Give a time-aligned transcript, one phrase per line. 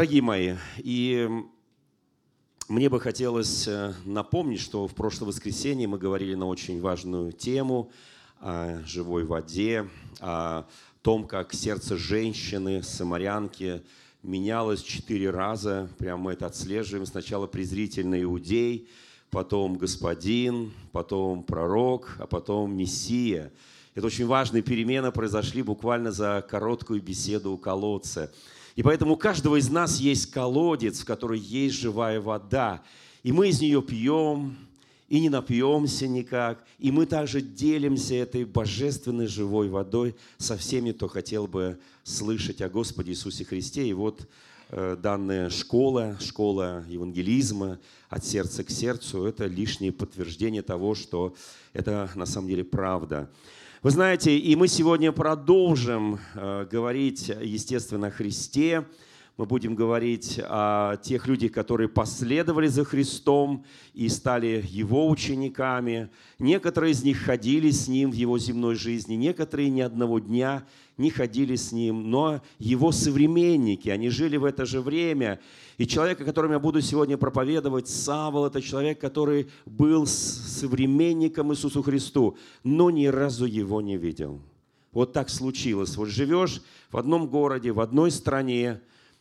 [0.00, 1.28] Дорогие мои, и
[2.68, 7.90] мне бы хотелось э, напомнить, что в прошлое воскресенье мы говорили на очень важную тему
[8.38, 9.86] о живой воде,
[10.18, 10.64] о
[11.02, 13.82] том, как сердце женщины, самарянки
[14.22, 15.90] менялось четыре раза.
[15.98, 17.04] Прямо мы это отслеживаем.
[17.04, 18.88] Сначала презрительный иудей,
[19.28, 23.52] потом господин, потом пророк, а потом мессия.
[23.94, 28.32] Это очень важные перемены произошли буквально за короткую беседу у колодца.
[28.80, 32.82] И поэтому у каждого из нас есть колодец, в котором есть живая вода.
[33.22, 34.56] И мы из нее пьем,
[35.06, 36.64] и не напьемся никак.
[36.78, 42.70] И мы также делимся этой божественной живой водой со всеми, кто хотел бы слышать о
[42.70, 43.86] Господе Иисусе Христе.
[43.86, 44.26] И вот
[44.70, 51.34] э, данная школа, школа евангелизма от сердца к сердцу, это лишнее подтверждение того, что
[51.74, 53.28] это на самом деле правда.
[53.82, 58.84] Вы знаете, и мы сегодня продолжим э, говорить, естественно, о Христе.
[59.36, 63.64] Мы будем говорить о тех людях, которые последовали за Христом
[63.94, 66.10] и стали Его учениками.
[66.38, 70.66] Некоторые из них ходили с Ним в Его земной жизни, некоторые ни одного дня
[70.98, 75.40] не ходили с Ним, но Его современники, они жили в это же время.
[75.78, 81.82] И человек, о котором я буду сегодня проповедовать, Савол, это человек, который был современником Иисусу
[81.82, 84.40] Христу, но ни разу Его не видел.
[84.92, 85.96] Вот так случилось.
[85.96, 88.80] Вот живешь в одном городе, в одной стране,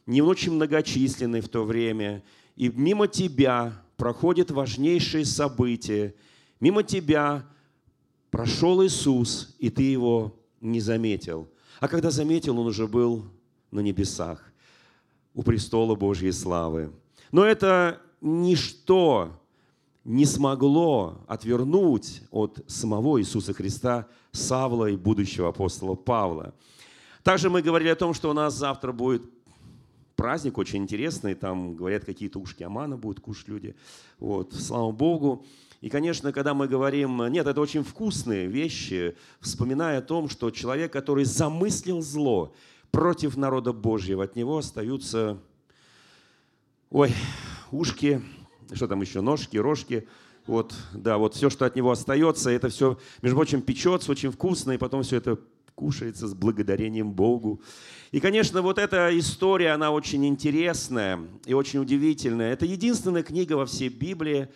[0.10, 2.24] не очень многочисленный в то время,
[2.56, 6.16] и мимо тебя проходит важнейшее событие,
[6.60, 7.46] мимо тебя
[8.32, 11.48] прошел Иисус, и ты его не заметил.
[11.80, 13.26] А когда заметил, он уже был
[13.70, 14.44] на небесах
[15.36, 16.92] у престола Божьей славы.
[17.32, 19.40] Но это ничто
[20.04, 26.56] не смогло отвернуть от самого Иисуса Христа Савла и будущего апостола Павла.
[27.22, 29.39] Также мы говорили о том, что у нас завтра будет
[30.20, 33.76] праздник очень интересный, там, говорят, какие-то ушки Амана будут кушать люди.
[34.20, 35.46] Вот, слава Богу.
[35.80, 40.92] И, конечно, когда мы говорим, нет, это очень вкусные вещи, вспоминая о том, что человек,
[40.92, 42.54] который замыслил зло,
[42.92, 44.26] против народа Божьего.
[44.26, 45.38] От него остаются,
[46.90, 47.14] ой,
[47.72, 48.22] ушки,
[48.74, 50.06] что там еще, ножки, рожки.
[50.48, 54.72] Вот, да, вот все, что от него остается, это все, между прочим, печется очень вкусно,
[54.72, 55.40] и потом все это
[55.80, 57.62] кушается с благодарением Богу.
[58.12, 62.52] И, конечно, вот эта история, она очень интересная и очень удивительная.
[62.52, 64.50] Это единственная книга во всей Библии,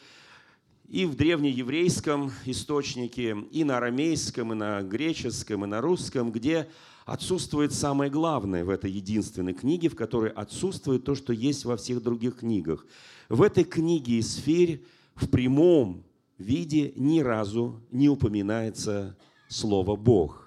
[0.89, 6.67] и в древнееврейском источнике, и на арамейском, и на греческом, и на русском, где
[7.05, 12.03] отсутствует самое главное в этой единственной книге, в которой отсутствует то, что есть во всех
[12.03, 12.85] других книгах.
[13.29, 14.83] В этой книге «Исфирь»
[15.15, 16.03] в прямом
[16.37, 19.17] виде ни разу не упоминается
[19.47, 20.42] слово «Бог».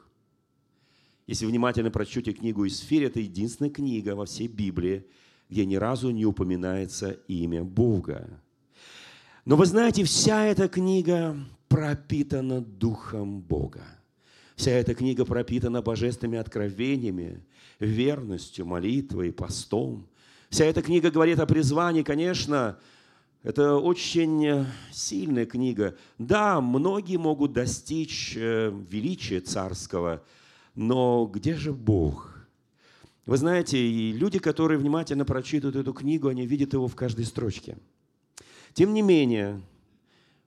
[1.27, 5.05] Если внимательно прочтете книгу «Исфирь», это единственная книга во всей Библии,
[5.49, 8.41] где ни разу не упоминается имя Бога.
[9.45, 11.37] Но вы знаете, вся эта книга
[11.69, 13.83] пропитана Духом Бога.
[14.55, 17.45] Вся эта книга пропитана божественными откровениями,
[17.79, 20.09] верностью, молитвой, постом.
[20.49, 22.79] Вся эта книга говорит о призвании, конечно,
[23.43, 25.97] это очень сильная книга.
[26.19, 30.25] Да, многие могут достичь э, величия царского,
[30.77, 32.47] но где же Бог?
[33.27, 37.77] Вы знаете, и люди, которые внимательно прочитывают эту книгу, они видят его в каждой строчке.
[38.73, 39.61] Тем не менее,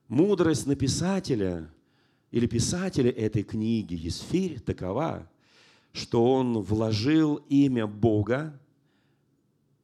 [0.07, 1.69] мудрость написателя–
[2.31, 5.27] или писателя этой книги Есфирь такова,
[5.91, 8.59] что он вложил имя Бога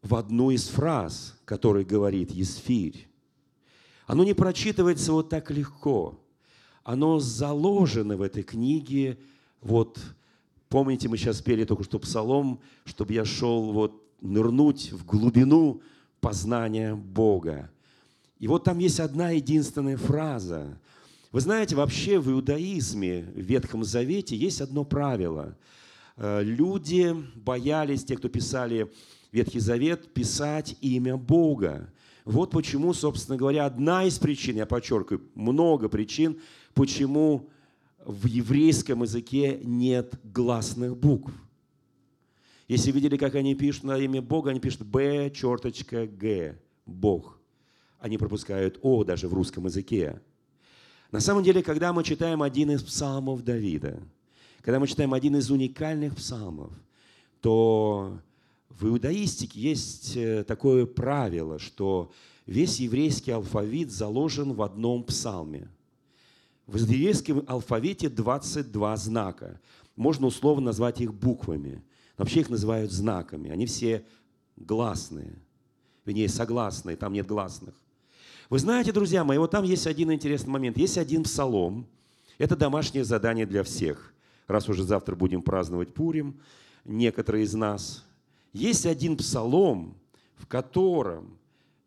[0.01, 3.07] в одну из фраз, которой говорит Есфирь.
[4.06, 6.19] Оно не прочитывается вот так легко.
[6.83, 9.17] Оно заложено в этой книге.
[9.62, 10.00] Вот,
[10.75, 15.81] помните, мы сейчас пели только что псалом, чтобы я шел вот нырнуть в глубину
[16.19, 17.72] познания Бога.
[18.39, 20.77] И вот там есть одна единственная фраза–
[21.31, 25.57] вы знаете, вообще в иудаизме, в Ветхом Завете есть одно правило.
[26.16, 28.89] Э, люди боялись, те, кто писали
[29.33, 31.89] Ветхий Завет, писать имя Бога.
[32.24, 36.39] Вот почему, собственно говоря, одна из причин, я подчеркиваю, много причин,
[36.74, 37.50] почему
[38.06, 41.34] в еврейском языке нет гласных букв.
[42.68, 47.40] Если видели, как они пишут на имя Бога, они пишут Б, черточка, Г, Бог.
[48.00, 50.22] Они пропускают О даже в русском языке.
[51.12, 54.00] На самом деле, когда мы читаем один из псалмов Давида,
[54.62, 56.72] когда мы читаем один из уникальных псалмов,
[57.42, 58.19] то
[58.69, 62.12] в иудаистике есть э, такое правило, что
[62.46, 65.69] весь еврейский алфавит заложен в одном псалме.
[66.67, 69.59] В еврейском алфавите 22 знака.
[69.95, 71.83] Можно условно назвать их буквами.
[72.17, 73.51] Вообще их называют знаками.
[73.51, 74.06] Они все
[74.56, 75.38] гласные.
[76.06, 77.75] Вернее, согласные, там нет гласных.
[78.50, 80.77] Вы знаете, друзья мои, вот там есть один интересный момент.
[80.77, 81.88] Есть один псалом.
[82.38, 84.13] Это домашнее задание для всех.
[84.47, 86.39] Раз уже завтра будем праздновать Пурим,
[86.83, 88.06] некоторые из нас.
[88.53, 89.97] Есть один псалом,
[90.35, 91.38] в котором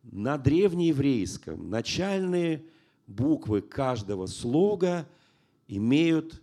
[0.03, 2.65] на древнееврейском начальные
[3.09, 5.09] буквы каждого слога
[5.67, 6.41] имеют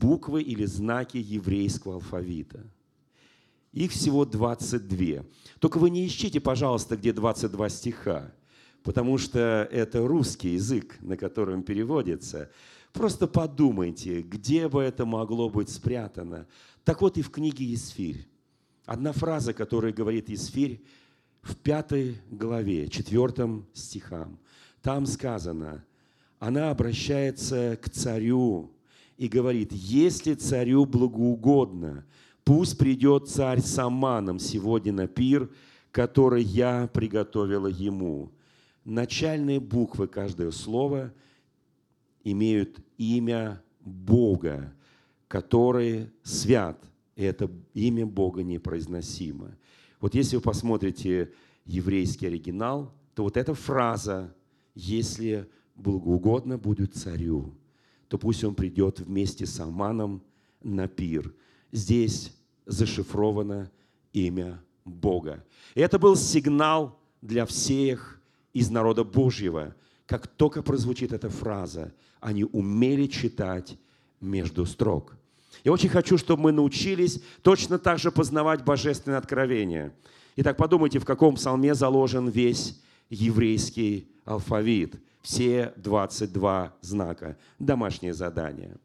[0.00, 2.64] буквы или знаки еврейского алфавита.
[3.72, 5.24] Их всего 22.
[5.60, 8.32] Только вы не ищите, пожалуйста, где 22 стиха,
[8.82, 12.50] потому что это русский язык, на котором переводится.
[12.92, 16.46] Просто подумайте, где бы это могло быть спрятано.
[16.84, 18.26] Так вот и в книге «Есфирь».
[18.86, 20.82] Одна фраза, которая говорит Есфирь
[21.42, 24.38] в пятой главе, четвертом стихам.
[24.86, 25.84] Там сказано,
[26.38, 28.70] она обращается к царю
[29.16, 32.06] и говорит, если царю благоугодно,
[32.44, 35.50] пусть придет царь с Аманом сегодня на пир,
[35.90, 38.30] который я приготовила ему.
[38.84, 41.12] Начальные буквы каждого слова
[42.22, 44.72] имеют имя Бога,
[45.26, 46.80] который свят.
[47.16, 49.50] И это имя Бога непроизносимо.
[50.00, 51.32] Вот если вы посмотрите
[51.64, 54.32] еврейский оригинал, то вот эта фраза
[54.76, 57.52] «если благоугодно будет царю»,
[58.06, 60.22] то пусть он придет вместе с Аманом
[60.62, 61.34] на пир.
[61.72, 62.32] Здесь
[62.66, 63.70] зашифровано
[64.12, 65.44] имя Бога.
[65.74, 68.20] И это был сигнал для всех
[68.52, 69.74] из народа Божьего.
[70.06, 73.76] Как только прозвучит эта фраза, они умели читать
[74.20, 75.16] между строк.
[75.64, 79.92] Я очень хочу, чтобы мы научились точно так же познавать божественное откровение.
[80.36, 84.96] Итак, подумайте, в каком псалме заложен весь еврейский алфавит–
[85.26, 87.36] все 22 знака.
[87.58, 88.76] Домашнее задание.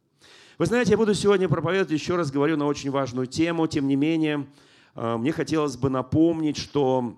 [0.57, 3.67] Вы знаете, я буду сегодня проповедовать, еще раз говорю, на очень важную тему.
[3.67, 4.47] Тем не менее,
[4.95, 7.15] э, мне хотелось бы напомнить, что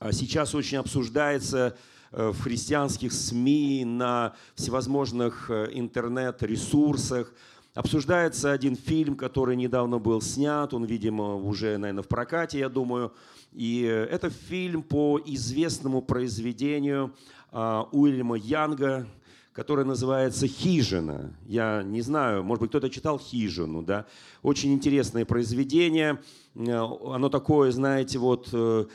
[0.00, 1.76] э, сейчас очень обсуждается
[2.10, 7.34] э, в христианских СМИ, на всевозможных интернет-ресурсах.
[7.76, 13.12] Обсуждается один фильм, который недавно был снят, он, видимо, уже, наверное, в прокате, я думаю.
[13.52, 17.14] И это фильм по известному произведению
[17.52, 19.06] а, Уильяма Янга,
[19.52, 21.36] которая называется «Хижина».
[21.44, 24.06] Я не знаю, может быть, кто-то читал «Хижину», да?
[24.42, 26.22] Очень интересное произведение.
[26.54, 28.86] Э, оно такое, знаете, вот э,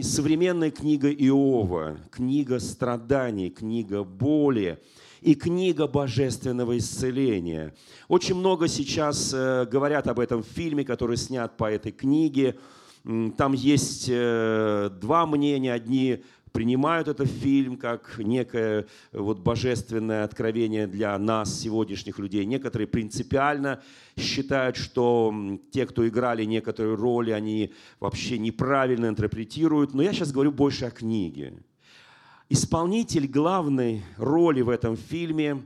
[0.00, 4.78] современная книга Иова, книга страданий, книга боли
[5.20, 7.74] и книга божественного исцеления.
[8.08, 12.58] Очень много сейчас э, говорят об этом фильме, который снят по этой книге.
[13.36, 15.72] Там есть два мнения.
[15.72, 16.24] Одни
[16.56, 22.46] принимают этот фильм как некое вот божественное откровение для нас, сегодняшних людей.
[22.46, 23.82] Некоторые принципиально
[24.18, 25.34] считают, что
[25.70, 29.92] те, кто играли некоторые роли, они вообще неправильно интерпретируют.
[29.92, 31.58] Но я сейчас говорю больше о книге.
[32.48, 35.64] Исполнитель главной роли в этом фильме,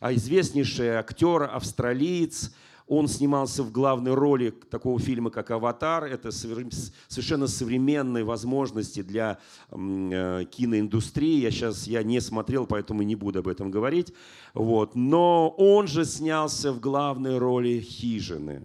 [0.00, 2.54] а известнейший актер, австралиец–
[2.90, 6.06] он снимался в главной роли такого фильма, как «Аватар».
[6.06, 9.38] Это совершенно современные возможности для
[9.70, 11.38] э, киноиндустрии.
[11.38, 14.12] Я сейчас я не смотрел, поэтому не буду об этом говорить.
[14.54, 14.96] Вот.
[14.96, 18.64] Но он же снялся в главной роли «Хижины».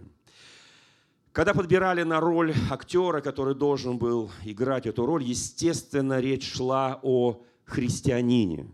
[1.30, 7.44] Когда подбирали на роль актера, который должен был играть эту роль, естественно, речь шла о
[7.66, 8.66] христианине.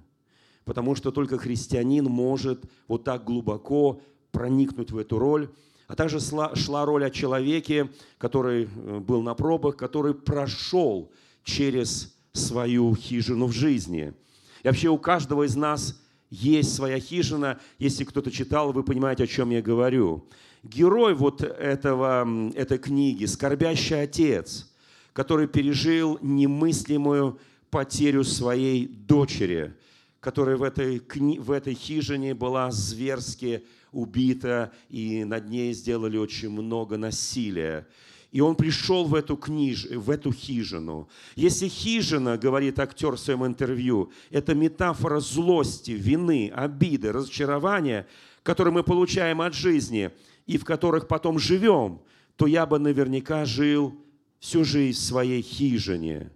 [0.64, 5.50] Потому что только христианин может вот так глубоко проникнуть в эту роль.
[5.88, 11.11] А также шла роль о человеке, который э, был на пробах, который прошел
[11.42, 14.14] через свою хижину в жизни.
[14.62, 17.61] И вообще у каждого из нас есть своя хижина.
[17.78, 20.26] Если кто-то читал, вы понимаете, о чем я говорю.
[20.62, 24.72] Герой вот этого, этой книги, скорбящий отец,
[25.12, 27.38] который пережил немыслимую
[27.73, 29.75] потерю своей дочери,
[30.21, 31.02] которая в этой,
[31.38, 37.88] в этой хижине была зверски убита, и над ней сделали очень много насилия.
[38.31, 39.87] И он пришел в эту, книж...
[39.87, 41.09] в эту хижину.
[41.35, 48.07] Если хижина, говорит актер в своем интервью, это метафора злости, вины, обиды, разочарования,
[48.43, 50.11] которые мы получаем от жизни
[50.47, 52.02] и в которых потом живем,
[52.37, 53.95] то я бы наверняка жил
[54.41, 56.31] всю жизнь в своей хижине,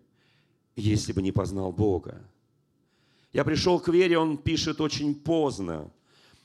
[0.77, 2.21] если бы не познал Бога.
[3.33, 5.91] Я пришел к вере, он пишет очень поздно.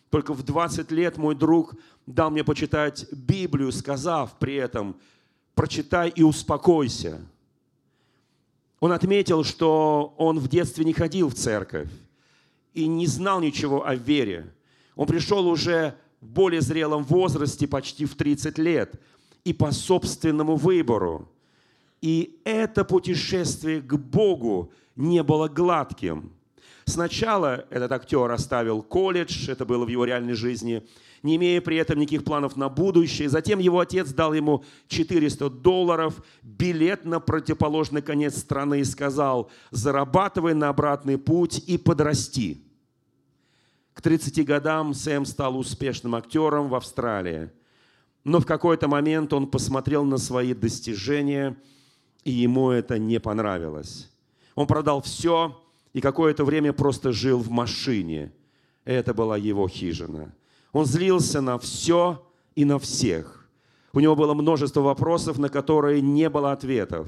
[0.09, 4.97] Только в 20 лет мой друг дал мне почитать Библию, сказав при этом,
[5.53, 7.21] прочитай и успокойся.
[8.79, 11.89] Он отметил, что он в детстве не ходил в церковь
[12.73, 14.51] и не знал ничего о вере.
[14.95, 18.99] Он пришел уже в более зрелом возрасте, почти в 30 лет,
[19.43, 21.29] и по собственному выбору.
[22.01, 26.33] И это путешествие к Богу не было гладким.
[26.85, 30.83] Сначала этот актер оставил колледж, это было в его реальной жизни,
[31.21, 33.29] не имея при этом никаких планов на будущее.
[33.29, 40.55] Затем его отец дал ему 400 долларов, билет на противоположный конец страны и сказал, зарабатывай
[40.55, 42.63] на обратный путь и подрасти.
[43.93, 47.51] К 30 годам Сэм стал успешным актером в Австралии.
[48.23, 51.57] Но в какой-то момент он посмотрел на свои достижения,
[52.23, 54.09] и ему это не понравилось.
[54.55, 55.57] Он продал все
[55.93, 58.31] и какое-то время просто жил в машине.
[58.85, 60.33] Это была его хижина.
[60.71, 62.25] Он злился на все
[62.55, 63.49] и на всех.
[63.93, 67.07] У него было множество вопросов, на которые не было ответов.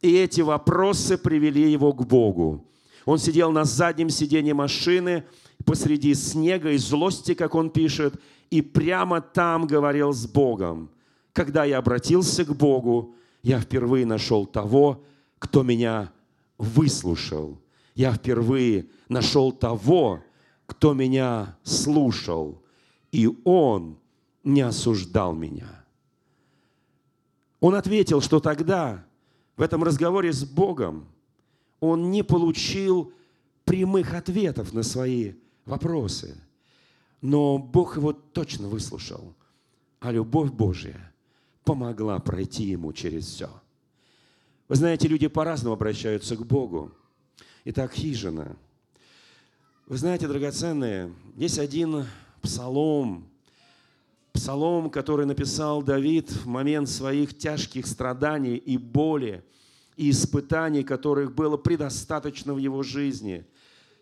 [0.00, 2.64] И эти вопросы привели его к Богу.
[3.04, 5.24] Он сидел на заднем сиденье машины
[5.64, 8.20] посреди снега и злости, как он пишет,
[8.50, 10.90] и прямо там говорил с Богом.
[11.32, 15.04] Когда я обратился к Богу, я впервые нашел того,
[15.38, 16.10] кто меня
[16.56, 17.60] выслушал.
[17.94, 20.24] Я впервые нашел того,
[20.64, 22.62] кто меня слушал,
[23.12, 23.98] и он
[24.44, 25.84] не осуждал меня.
[27.60, 29.04] Он ответил, что тогда
[29.58, 31.06] в этом разговоре с Богом
[31.80, 33.12] он не получил
[33.66, 35.34] прямых ответов на свои
[35.66, 36.34] вопросы.
[37.20, 39.34] Но Бог его точно выслушал,
[40.00, 41.13] а любовь Божья
[41.64, 43.50] помогла пройти ему через все.
[44.68, 46.92] Вы знаете, люди по-разному обращаются к Богу.
[47.64, 48.56] Итак, хижина.
[49.86, 52.06] Вы знаете, драгоценные, есть один
[52.40, 53.28] псалом,
[54.32, 59.44] псалом, который написал Давид в момент своих тяжких страданий и боли,
[59.96, 63.46] и испытаний, которых было предостаточно в его жизни.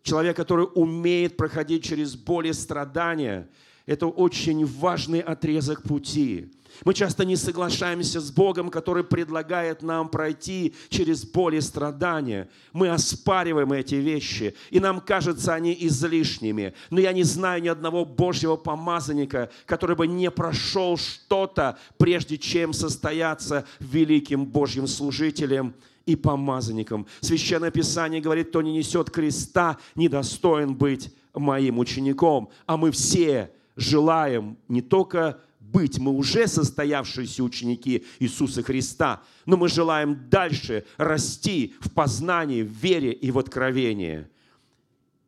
[0.02, 3.48] Человек, который умеет проходить через боли и страдания,
[3.86, 6.50] это очень важный отрезок пути.
[6.84, 12.48] Мы часто не соглашаемся с Богом, который предлагает нам пройти через боль и страдания.
[12.72, 16.74] Мы оспариваем эти вещи, и нам кажется они излишними.
[16.90, 22.72] Но я не знаю ни одного Божьего помазанника, который бы не прошел что-то, прежде чем
[22.72, 25.74] состояться великим Божьим служителем
[26.06, 27.06] и помазанником.
[27.20, 32.50] Священное Писание говорит, кто не несет креста, недостоин быть моим учеником.
[32.66, 35.98] А мы все желаем не только быть.
[35.98, 43.12] Мы уже состоявшиеся ученики Иисуса Христа, но мы желаем дальше расти в познании, в вере
[43.12, 44.26] и в откровении.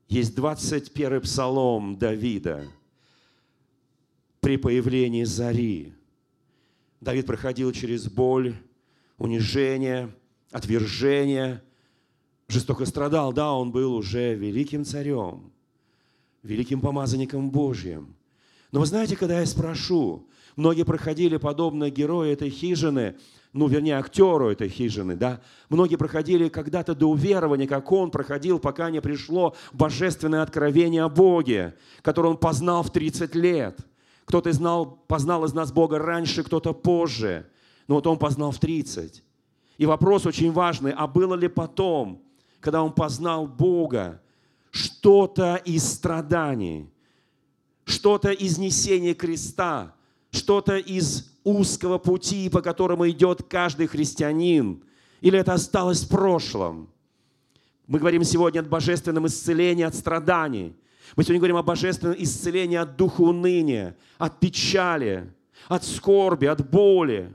[0.09, 2.69] Есть 21 псалом Давида
[4.41, 5.95] при появлении зари.
[7.01, 8.55] Давид проходил через боль,
[9.19, 10.15] унижение,
[10.51, 11.63] отвержение,
[12.49, 13.33] жестоко страдал.
[13.33, 15.53] Да, он был уже великим царем,
[16.43, 18.14] великим помазанником Божьим.
[18.75, 20.27] Но вы знаете, когда я спрошу,
[20.57, 23.17] Многие проходили подобно герою этой хижины,
[23.53, 25.41] ну, вернее, актеру этой хижины, да.
[25.69, 31.75] Многие проходили когда-то до уверования, как он проходил, пока не пришло божественное откровение о Боге,
[32.03, 33.79] которое он познал в 30 лет.
[34.25, 37.47] Кто-то знал, познал из нас Бога раньше, кто-то позже.
[37.87, 39.23] Но вот он познал в 30.
[39.77, 42.23] И вопрос очень важный, а было ли потом,
[42.61, 44.21] когда он познал Бога,
[44.71, 46.89] что-то из страданий,
[47.85, 49.95] что-то из несения креста,
[50.31, 54.83] что-то из узкого пути, по которому идет каждый христианин,
[55.21, 56.91] или это осталось в прошлом.
[57.87, 60.75] Мы говорим сегодня о божественном исцелении от страданий.
[61.17, 65.31] Мы сегодня говорим о божественном исцелении от духа уныния, от печали,
[65.69, 67.33] от скорби, от боли.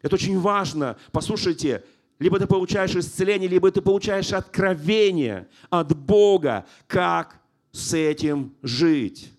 [0.00, 0.96] Это очень важно.
[1.10, 1.82] Послушайте,
[2.20, 7.40] либо ты получаешь исцеление, либо ты получаешь откровение от Бога, как
[7.72, 9.33] с этим жить.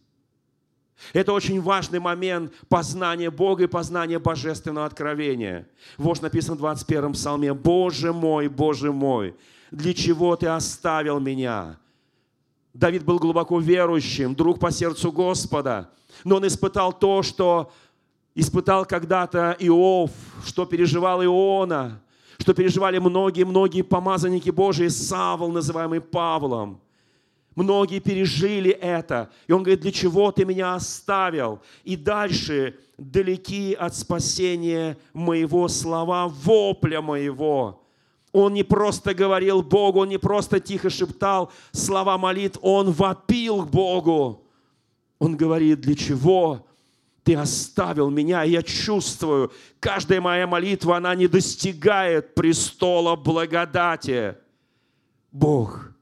[1.14, 5.68] Это очень важный момент познания Бога и познания божественного откровения.
[5.98, 9.36] Вот написано в 21 псалме, «Боже мой, Боже мой,
[9.72, 11.78] для чего Ты оставил меня?»
[12.74, 15.90] Давид был глубоко верующим, друг по сердцу Господа,
[16.24, 17.72] но он испытал то, что
[18.34, 20.12] испытал когда-то Иов,
[20.46, 22.02] что переживал Иона,
[22.38, 26.82] что переживали многие-многие помазанники Божии, Савл, называемый Павлом–
[27.56, 29.32] Многие пережили это.
[29.48, 31.62] И он говорит, для чего ты меня оставил?
[31.86, 37.82] И дальше, далеки от спасения моего слова, вопля моего.
[38.34, 43.70] Он не просто говорил Богу, он не просто тихо шептал слова молитв, он вопил к
[43.70, 44.44] Богу.
[45.18, 46.68] Он говорит, для чего
[47.24, 48.44] ты оставил меня?
[48.44, 54.36] Я чувствую, каждая моя молитва, она не достигает престола благодати.
[55.32, 55.92] Бог–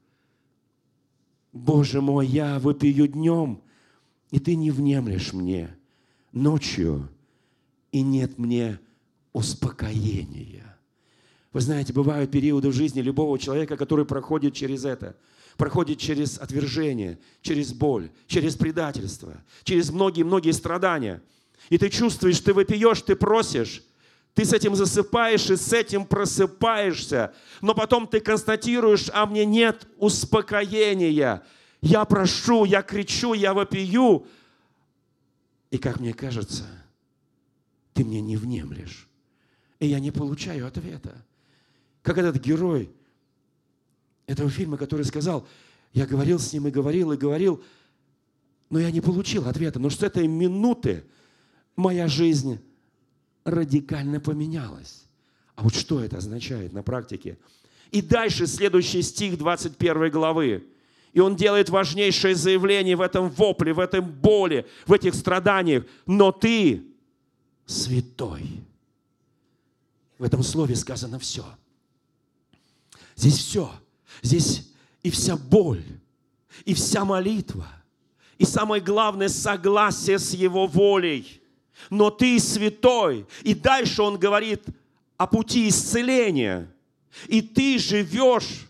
[1.54, 3.62] Боже мой, я выпью днем,
[4.32, 5.74] и ты не внемлешь мне
[6.32, 7.08] ночью,
[7.92, 8.80] и нет мне
[9.32, 10.76] успокоения.
[11.52, 15.16] Вы знаете, бывают периоды в жизни любого человека, который проходит через это.
[15.56, 21.22] Проходит через отвержение, через боль, через предательство, через многие-многие страдания.
[21.70, 23.84] И ты чувствуешь, ты выпьешь, ты просишь,
[24.34, 27.32] ты с этим засыпаешь и с этим просыпаешься.
[27.60, 31.42] Но потом ты констатируешь, а мне нет успокоения.
[31.80, 34.26] Я прошу, я кричу, я вопию.
[35.70, 36.64] И как мне кажется,
[37.92, 39.08] ты мне не внемлешь.
[39.78, 41.24] И я не получаю ответа.
[42.02, 42.90] Как этот герой
[44.26, 45.46] этого фильма, который сказал,
[45.92, 47.62] я говорил с ним и говорил, и говорил,
[48.68, 49.78] но я не получил ответа.
[49.78, 51.04] Но с этой минуты
[51.76, 52.58] моя жизнь
[53.44, 55.04] радикально поменялась.
[55.56, 57.38] А вот что это означает на практике?
[57.90, 60.66] И дальше следующий стих 21 главы.
[61.12, 65.84] И он делает важнейшее заявление в этом вопле, в этом боли, в этих страданиях.
[66.06, 66.82] Но ты
[67.66, 68.64] святой.
[70.18, 71.44] В этом слове сказано все.
[73.14, 73.70] Здесь все.
[74.22, 74.72] Здесь
[75.02, 75.84] и вся боль,
[76.64, 77.68] и вся молитва,
[78.38, 81.40] и самое главное, согласие с Его волей.
[81.90, 83.26] Но ты святой.
[83.42, 84.64] И дальше он говорит
[85.16, 86.70] о пути исцеления.
[87.26, 88.68] И ты живешь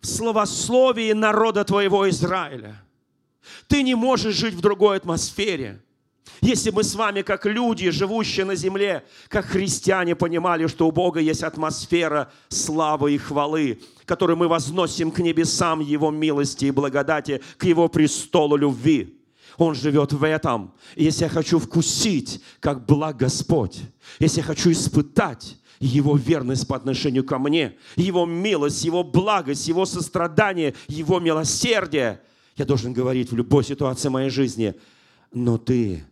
[0.00, 2.82] в словословии народа твоего Израиля.
[3.66, 5.80] Ты не можешь жить в другой атмосфере.
[6.40, 11.18] Если мы с вами, как люди, живущие на земле, как христиане, понимали, что у Бога
[11.18, 17.64] есть атмосфера славы и хвалы, которую мы возносим к небесам Его милости и благодати, к
[17.64, 19.17] Его престолу любви.
[19.58, 20.72] Он живет в этом.
[20.94, 23.80] И если я хочу вкусить, как благ Господь,
[24.20, 29.84] если я хочу испытать его верность по отношению ко мне, Его милость, Его благость, Его
[29.84, 32.20] сострадание, Его милосердие.
[32.56, 34.74] Я должен говорить в любой ситуации моей жизни,
[35.32, 36.04] но Ты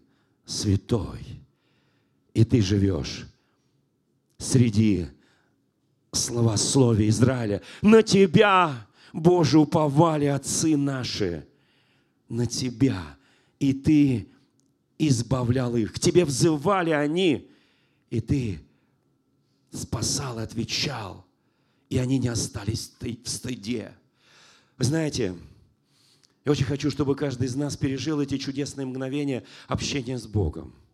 [0.44, 1.20] святой,
[2.35, 3.26] и Ты живешь
[4.38, 5.06] среди
[6.12, 7.62] словословия Израиля.
[7.80, 11.46] На Тебя, Боже, уповали отцы наши,
[12.28, 13.16] на Тебя,
[13.58, 14.28] и Ты
[14.98, 15.92] избавлял их.
[15.92, 17.50] К Тебе взывали они,
[18.10, 18.60] и Ты
[19.72, 21.26] спасал, отвечал,
[21.88, 23.92] и они не остались в стыде.
[24.78, 25.34] Вы знаете,
[26.44, 30.74] я очень хочу, чтобы каждый из нас пережил эти чудесные мгновения общения с Богом–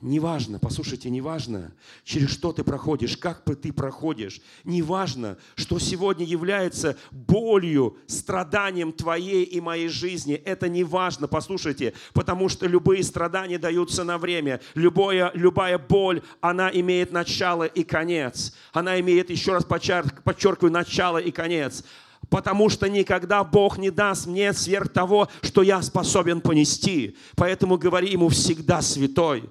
[0.00, 1.72] Неважно, послушайте, неважно,
[2.04, 4.40] через что ты проходишь, как ты проходишь.
[4.62, 10.34] Неважно, что сегодня является болью, страданием твоей и моей жизни.
[10.34, 14.60] Это не важно, послушайте, потому что любые страдания даются на время.
[14.76, 18.54] Любое, любая боль, она имеет начало и конец.
[18.72, 21.82] Она имеет, еще раз подчеркиваю, начало и конец.
[22.30, 27.16] Потому что никогда Бог не даст мне сверх того, что я способен понести.
[27.34, 29.50] Поэтому говори ему всегда святой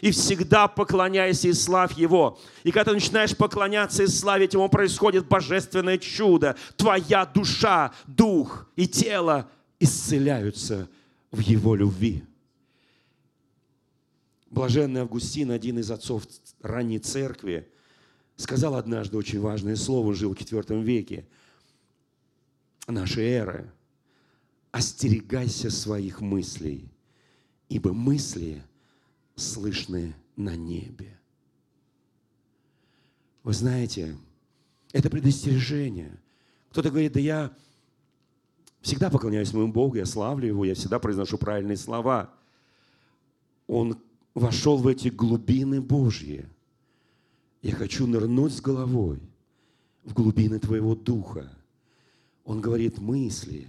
[0.00, 2.38] и всегда поклоняйся и славь Его.
[2.64, 6.56] И когда ты начинаешь поклоняться и славить Ему, происходит божественное чудо.
[6.76, 10.88] Твоя душа, дух и тело исцеляются
[11.30, 12.24] в Его любви.
[14.50, 16.24] Блаженный Августин, один из отцов
[16.62, 17.68] ранней церкви,
[18.36, 21.26] сказал однажды очень важное слово, жил в IV веке
[22.86, 23.70] нашей эры.
[24.72, 26.90] «Остерегайся своих мыслей,
[27.70, 28.62] ибо мысли–
[29.36, 31.18] слышны на небе.
[33.42, 34.16] Вы знаете,
[34.92, 36.18] это предостережение.
[36.70, 37.56] Кто-то говорит, да я
[38.80, 42.34] всегда поклоняюсь моему Богу, я славлю Его, я всегда произношу правильные слова.
[43.66, 43.98] Он
[44.34, 46.48] вошел в эти глубины Божьи.
[47.62, 49.20] Я хочу нырнуть с головой
[50.04, 51.50] в глубины Твоего Духа.
[52.44, 53.68] Он говорит мысли,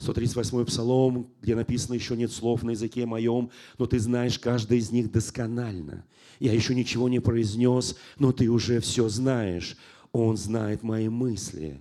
[0.00, 4.90] 138-й псалом, где написано «Еще нет слов на языке моем, но ты знаешь каждый из
[4.90, 6.04] них досконально.
[6.40, 9.76] Я еще ничего не произнес, но ты уже все знаешь.
[10.12, 11.80] Он знает мои мысли».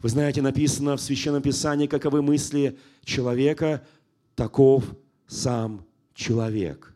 [0.00, 3.84] Вы знаете, написано в Священном Писании, каковы мысли человека,
[4.36, 4.84] таков
[5.26, 6.94] сам человек.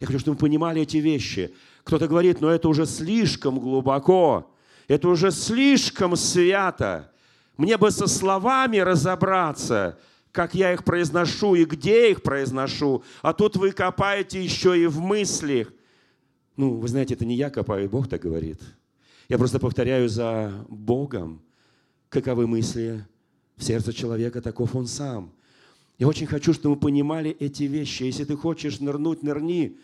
[0.00, 1.54] Я хочу, чтобы вы понимали эти вещи.
[1.84, 4.52] Кто-то говорит, но это уже слишком глубоко,
[4.88, 7.11] это уже слишком свято.
[7.56, 9.98] Мне бы со словами разобраться,
[10.32, 15.00] как я их произношу и где их произношу, а тут вы копаете еще и в
[15.00, 15.72] мыслях.
[16.56, 18.60] Ну, вы знаете, это не я копаю, Бог так говорит.
[19.28, 21.42] Я просто повторяю за Богом,
[22.08, 23.06] каковы мысли
[23.56, 25.32] в сердце человека, таков он сам.
[25.98, 28.04] Я очень хочу, чтобы мы понимали эти вещи.
[28.04, 29.78] Если ты хочешь нырнуть, нырни.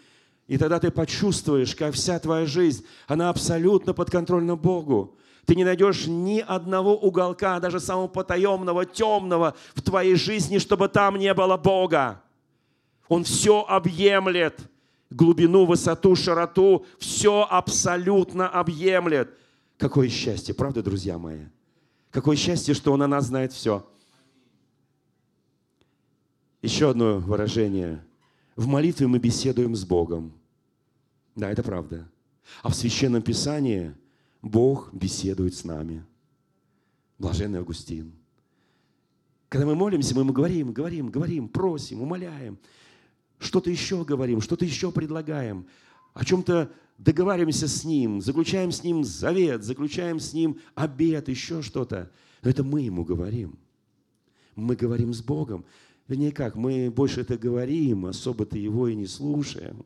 [0.46, 5.17] И тогда ты почувствуешь, как вся твоя жизнь, она абсолютно подконтрольна Богу.
[5.48, 11.16] Ты не найдешь ни одного уголка, даже самого потаемного, темного в твоей жизни, чтобы там
[11.16, 12.22] не было Бога.
[13.08, 14.60] Он все объемлет.
[15.08, 19.34] Глубину, высоту, широту, все абсолютно объемлет.
[19.78, 21.46] Какое счастье, правда, друзья мои?
[22.10, 23.88] Какое счастье, что Он о нас знает все.
[26.60, 28.04] Еще одно выражение.
[28.54, 30.30] В молитве мы беседуем с Богом.
[31.34, 32.06] Да, это правда.
[32.62, 33.94] А в Священном Писании
[34.42, 36.04] Бог беседует с нами.
[37.18, 38.12] Блаженный Августин.
[39.48, 42.58] Когда мы молимся, мы ему говорим, говорим, говорим, просим, умоляем.
[43.38, 45.66] Что-то еще говорим, что-то еще предлагаем.
[46.12, 52.10] О чем-то договариваемся с Ним, заключаем с Ним завет, заключаем с Ним обед, еще что-то.
[52.42, 53.58] Это мы Ему говорим.
[54.54, 55.64] Мы говорим с Богом.
[56.08, 59.84] Вернее, как, мы больше это говорим, особо-то Его и не слушаем.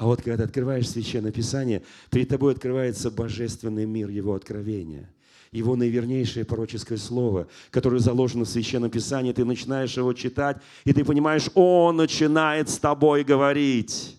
[0.00, 5.10] А вот когда ты открываешь Священное Писание, перед тобой открывается божественный мир Его откровения–
[5.52, 11.04] его наивернейшее пророческое слово, которое заложено в Священном Писании, ты начинаешь его читать, и ты
[11.04, 14.16] понимаешь, Он начинает с тобой говорить.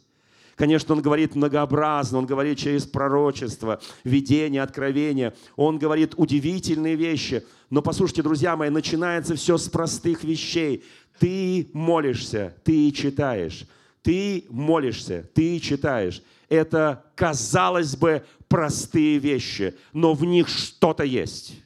[0.56, 5.34] Конечно, он говорит многообразно, он говорит через пророчество, видение, откровение.
[5.56, 7.44] Он говорит удивительные вещи.
[7.70, 10.84] Но послушайте, друзья мои, начинается все с простых вещей.
[11.18, 13.66] Ты молишься, ты читаешь.
[14.02, 16.22] Ты молишься, ты читаешь.
[16.50, 21.62] Это, казалось бы, простые вещи, но в них что-то есть.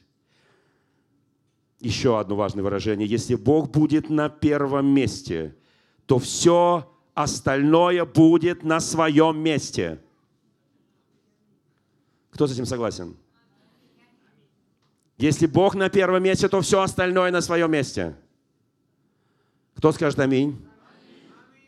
[1.80, 3.08] Еще одно важное выражение.
[3.08, 5.54] Если Бог будет на первом месте,
[6.06, 10.00] то все остальное будет на своем месте.
[12.30, 13.16] Кто с этим согласен?
[15.18, 18.14] Если Бог на первом месте, то все остальное на своем месте.
[19.74, 20.66] Кто скажет аминь?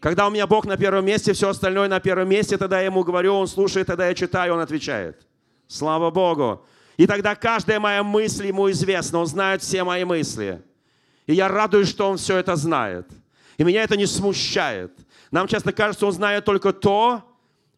[0.00, 3.02] Когда у меня Бог на первом месте, все остальное на первом месте, тогда я ему
[3.02, 5.26] говорю, он слушает, тогда я читаю, он отвечает.
[5.66, 6.64] Слава Богу.
[6.96, 10.62] И тогда каждая моя мысль ему известна, он знает все мои мысли.
[11.26, 13.08] И я радуюсь, что он все это знает.
[13.56, 14.92] И меня это не смущает.
[15.30, 17.22] Нам часто кажется, он знает только то,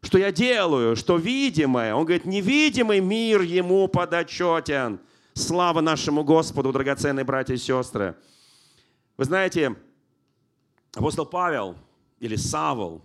[0.03, 1.95] что я делаю, что видимое.
[1.95, 5.01] Он говорит, невидимый мир ему подотчетен.
[5.35, 8.15] Слава нашему Господу, драгоценные братья и сестры.
[9.17, 9.75] Вы знаете,
[10.95, 11.77] апостол Павел
[12.21, 13.03] или Савол,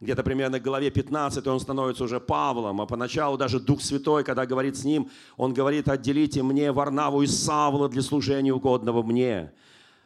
[0.00, 4.44] где-то примерно в главе 15 он становится уже Павлом, а поначалу даже Дух Святой, когда
[4.44, 9.52] говорит с ним, он говорит, отделите мне Варнаву и Савла для служения угодного мне.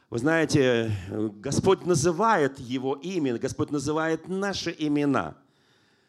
[0.09, 0.93] Вы знаете,
[1.41, 5.37] Господь называет его имя, Господь называет наши имена.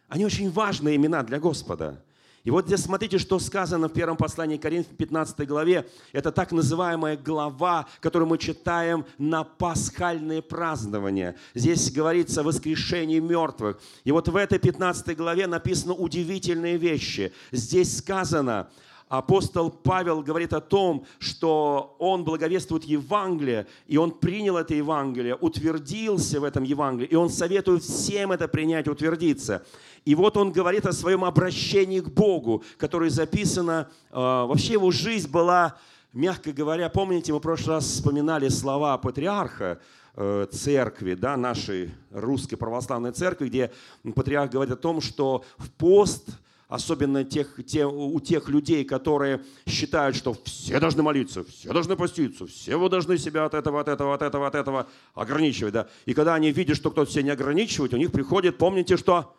[0.08, 2.04] Они очень важные имена для Господа.
[2.44, 5.88] И вот здесь смотрите, что сказано в первом послании Коринфянам 15 главе.
[6.12, 11.36] Это так называемая глава, которую мы читаем на пасхальные празднования.
[11.54, 13.80] Здесь говорится о воскрешении мертвых.
[14.04, 17.32] И вот в этой 15 главе написано удивительные вещи.
[17.52, 18.70] Здесь сказано,
[19.12, 26.40] апостол Павел говорит о том, что он благовествует Евангелие, и он принял это Евангелие, утвердился
[26.40, 29.66] в этом Евангелии, и он советует всем это принять, утвердиться.
[30.06, 35.30] И вот он говорит о своем обращении к Богу, которое записано, э, вообще его жизнь
[35.30, 35.76] была,
[36.14, 39.82] мягко говоря, помните, мы в прошлый раз вспоминали слова патриарха,
[40.16, 43.72] э, церкви, да, нашей русской православной церкви, где
[44.16, 46.30] патриарх говорит о том, что в пост,
[46.72, 52.48] особенно тех, те, у тех людей, которые считают, что все должны молиться, все должны поститься,
[52.48, 55.74] все вы должны себя от этого, от этого, от этого, от этого ограничивать.
[55.74, 55.88] Да?
[56.06, 59.36] И когда они видят, что кто-то себя не ограничивает, у них приходит, помните, что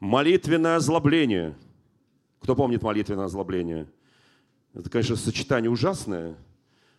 [0.00, 1.56] Молитвенное озлобление.
[2.40, 3.86] Кто помнит молитвенное озлобление?
[4.74, 6.36] Это, конечно, сочетание ужасное,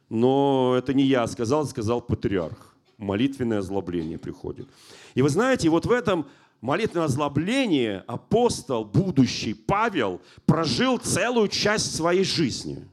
[0.10, 2.76] но это не я сказал, сказал патриарх.
[2.98, 4.68] Молитвенное озлобление приходит.
[5.14, 6.26] И вы знаете, вот в этом
[6.62, 12.88] молитвенном озлоблении апостол, будущий Павел, прожил целую часть своей жизни.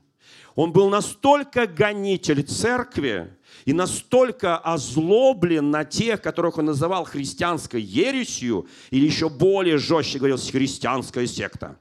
[0.55, 8.67] Он был настолько гонитель церкви, и настолько озлоблен на тех, которых он называл христианской ересью,
[8.91, 11.77] или еще более жестче говорил, христианская секта.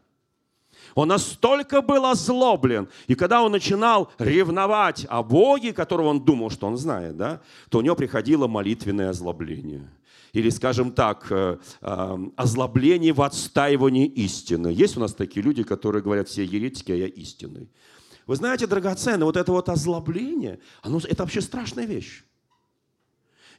[0.94, 6.68] Он настолько был озлоблен, и когда он начинал ревновать о Боге, которого он думал, что
[6.68, 9.90] он знает, да, то у него приходило молитвенное озлобление.
[10.34, 14.70] Или, скажем так, э, э, озлобление в отстаивании истины.
[14.70, 17.70] Есть у нас такие люди, которые говорят, все еретики, а я истинный.
[18.28, 22.24] Вы знаете, драгоценное, вот это вот озлобление, оно, это вообще страшная вещь.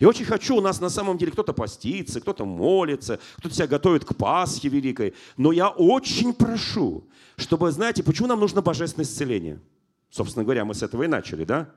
[0.01, 4.05] Я очень хочу, у нас на самом деле кто-то постится, кто-то молится, кто-то себя готовит
[4.05, 5.15] к Пасхе Великой.
[5.37, 9.61] Но я очень прошу, чтобы, знаете, почему нам нужно божественное исцеление?
[10.11, 11.71] Собственно говоря, мы с этого и начали, да?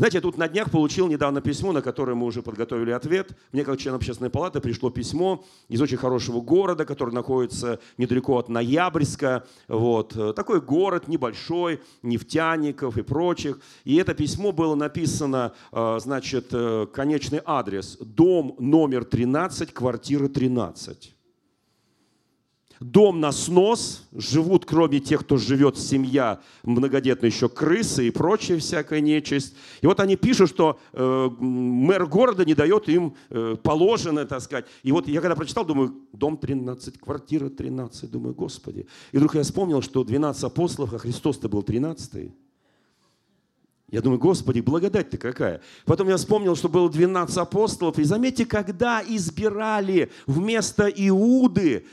[0.00, 3.36] Знаете, я тут на днях получил недавно письмо, на которое мы уже подготовили ответ.
[3.52, 8.48] Мне, как член общественной палаты, пришло письмо из очень хорошего города, который находится недалеко от
[8.48, 9.44] Ноябрьска.
[9.68, 10.16] Вот.
[10.34, 13.60] Такой город небольшой, нефтяников и прочих.
[13.84, 17.98] И это письмо было написано, э, значит, э, конечный адрес.
[18.00, 21.14] Дом номер 13, квартира 13.
[22.80, 29.00] Дом на снос, живут, кроме тех, кто живет, семья многодетная, еще крысы и прочая всякая
[29.00, 29.54] нечисть.
[29.82, 34.64] И вот они пишут, что э, мэр города не дает им э, положено, так сказать.
[34.82, 38.86] И вот я когда прочитал, думаю, дом 13, квартира 13, думаю, Господи.
[39.12, 42.32] И вдруг я вспомнил, что 12 апостолов, а Христос-то был 13 -й.
[43.90, 45.60] Я думаю, Господи, благодать-то какая.
[45.84, 47.98] Потом я вспомнил, что было 12 апостолов.
[47.98, 51.84] И заметьте, когда избирали вместо Иуды,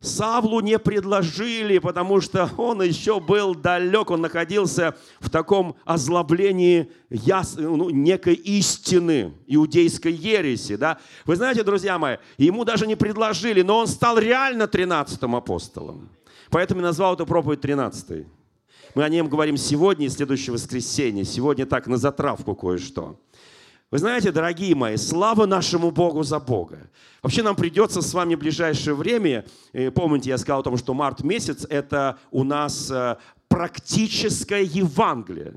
[0.00, 7.56] Савлу не предложили, потому что он еще был далек, он находился в таком озлоблении яс,
[7.56, 10.76] ну, некой истины, иудейской ереси.
[10.76, 10.98] Да?
[11.26, 16.08] Вы знаете, друзья мои, ему даже не предложили, но он стал реально 13-м апостолом.
[16.50, 18.24] Поэтому я назвал эту проповедь 13
[18.94, 21.24] Мы о нем говорим сегодня и следующее воскресенье.
[21.24, 23.18] Сегодня так, на затравку кое-что.
[23.90, 26.90] Вы знаете, дорогие мои, слава нашему Богу за Бога.
[27.22, 29.46] Вообще нам придется с вами в ближайшее время,
[29.94, 33.16] помните, я сказал о том, что март месяц– это у нас э,
[33.48, 35.54] практическое Евангелие.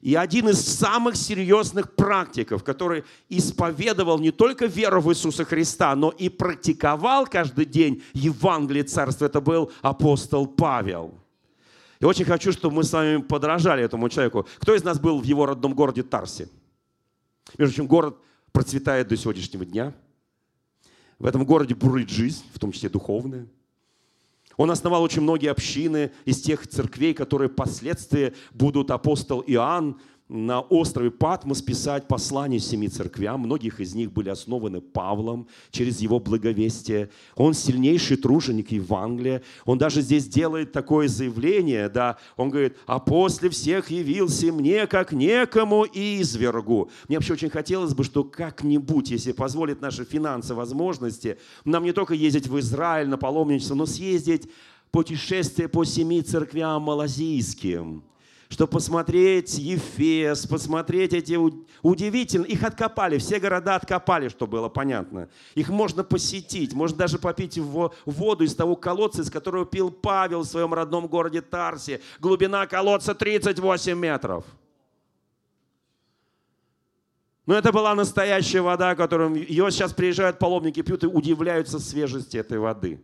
[0.00, 6.10] И один из самых серьезных практиков, который исповедовал не только веру в Иисуса Христа, но
[6.10, 11.12] и практиковал каждый день Евангелие Царства, это был апостол Павел.
[11.98, 14.46] И очень хочу, чтобы мы с вами подражали этому человеку.
[14.58, 16.48] Кто из нас был в его родном городе Тарсе?
[17.56, 18.18] Между прочим, город
[18.52, 19.94] процветает до сегодняшнего дня.
[21.18, 23.46] В этом городе бурлит жизнь, в том числе духовная.
[24.56, 31.10] Он основал очень многие общины из тех церквей, которые впоследствии будут апостол Иоанн на острове
[31.10, 33.40] Патмос писать послания семи церквям.
[33.40, 37.08] Многих из них были основаны Павлом через его благовестие.
[37.34, 39.42] Он сильнейший труженик Евангелия.
[39.64, 45.12] Он даже здесь делает такое заявление, да, он говорит, а после всех явился мне, как
[45.12, 46.90] некому извергу.
[47.08, 52.12] Мне вообще очень хотелось бы, что как-нибудь, если позволит наши финансы возможности, нам не только
[52.14, 54.48] ездить в Израиль на паломничество, но съездить
[54.90, 58.02] путешествие по семи церквям малазийским–
[58.48, 61.38] чтобы посмотреть Ефес, посмотреть эти
[61.82, 62.50] удивительные.
[62.50, 65.28] Их откопали, все города откопали, что было понятно.
[65.54, 70.46] Их можно посетить, можно даже попить воду из того колодца, из которого пил Павел в
[70.46, 72.00] своем родном городе Тарсе.
[72.20, 74.44] Глубина колодца 38 метров.
[77.44, 82.58] Но это была настоящая вода, которую ее сейчас приезжают паломники, пьют и удивляются свежести этой
[82.58, 83.02] воды.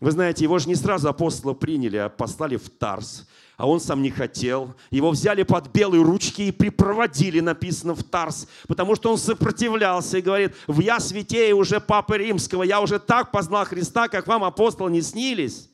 [0.00, 3.26] Вы знаете, его же не сразу апостола приняли, а послали в Тарс
[3.58, 4.74] а он сам не хотел.
[4.90, 10.22] Его взяли под белые ручки и припроводили, написано в Тарс, потому что он сопротивлялся и
[10.22, 14.92] говорит, в я святее уже Папы Римского, я уже так познал Христа, как вам апостолы
[14.92, 15.68] не снились.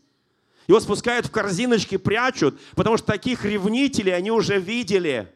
[0.67, 5.31] Его спускают в корзиночки, прячут, потому что таких ревнителей они уже видели.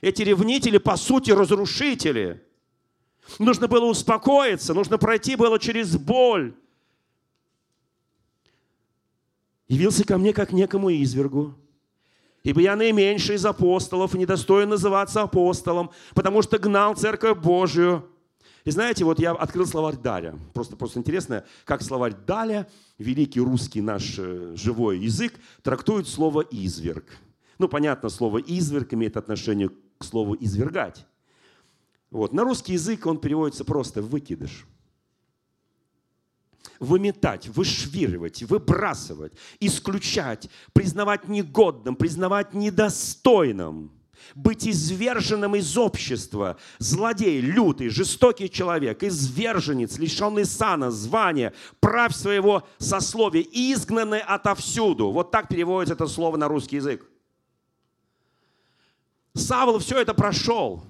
[0.00, 2.44] Эти ревнители, по сути, разрушители.
[3.40, 6.54] Нужно было успокоиться, нужно пройти было через боль.
[9.68, 11.54] Явился ко мне как некому извергу.
[12.42, 18.08] Ибо я наименьший из апостолов и недостоин называться апостолом, потому что гнал Церковь Божию.
[18.64, 20.36] И знаете, вот я открыл словарь Даля.
[20.54, 27.04] Просто, просто интересно, как словарь Даля, великий русский наш э, живой язык, трактует слово «изверг».
[27.58, 31.04] Ну, понятно, слово «изверг» имеет отношение к слову «извергать».
[32.10, 32.32] Вот.
[32.32, 34.66] На русский язык он переводится просто «выкидыш»
[36.80, 43.92] выметать, вышвиривать, выбрасывать, исключать, признавать негодным, признавать недостойным,
[44.34, 53.42] быть изверженным из общества, злодей, лютый, жестокий человек, изверженец, лишенный сана, звания, прав своего сословия,
[53.42, 55.10] изгнанный отовсюду.
[55.10, 57.06] Вот так переводится это слово на русский язык.
[59.34, 60.82] Савл все это прошел.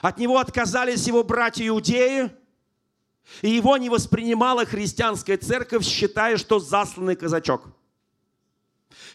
[0.00, 2.30] От него отказались его братья иудеи–
[3.42, 7.68] и его не воспринимала христианская церковь, считая, что засланный казачок.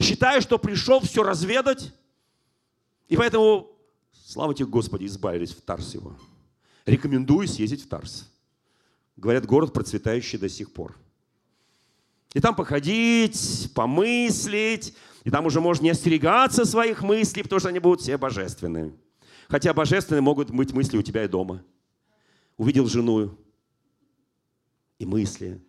[0.02, 1.93] Считая, что пришел все разведать.
[3.08, 3.72] И поэтому,
[4.26, 6.15] слава тебе, Господи, избавились в Тарс его.
[6.86, 8.30] Рекомендую съездить в Тарс.
[9.15, 10.95] Говорят, город процветающий до сих пор.
[12.34, 17.80] И там походить, помыслить, и там уже можно не остерегаться своих мыслей, потому что они
[17.80, 18.93] будут все божественные.
[19.48, 21.63] Хотя божественные могут быть мысли у тебя и дома.
[22.56, 23.36] Увидел жену,
[24.99, 25.62] и мысли.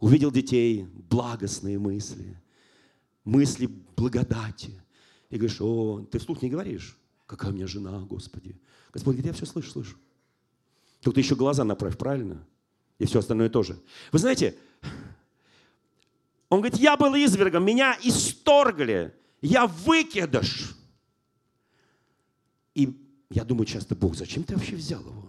[0.00, 2.40] Увидел детей, благостные мысли,
[3.24, 3.66] мысли
[3.96, 4.72] благодати.
[5.30, 8.56] И говоришь, о, ты вслух не говоришь, какая у меня жена, Господи.
[8.92, 9.96] Господь говорит, я все слышу, слышу.
[11.02, 12.44] Тут еще глаза направь, правильно?
[12.98, 13.78] И все остальное тоже.
[14.10, 14.56] Вы знаете,
[16.48, 20.74] он говорит, я был извергом, меня исторгли, я выкидыш.
[22.74, 22.96] И
[23.30, 25.26] я думаю часто, Бог, зачем ты вообще взял его?